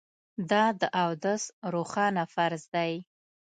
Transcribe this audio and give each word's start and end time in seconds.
دا 0.49 0.63
د 0.81 0.83
اودس 1.03 1.43
روښانه 1.73 2.23
فرض 2.33 2.63
دی 2.75 2.93